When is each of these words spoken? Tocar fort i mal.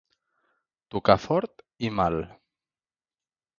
Tocar 0.95 1.17
fort 1.27 1.63
i 1.89 1.93
mal. 2.01 2.19